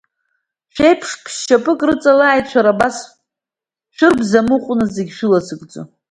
Шәеиԥш 0.73 1.09
ԥшьшьапык 1.23 1.79
рыҵалааит, 1.87 2.45
шәара 2.51 2.71
абас 2.75 2.95
шәырбзамыҟәны 3.95 4.85
зегьы 4.95 5.13
шәылазыгӡо! 5.17 5.81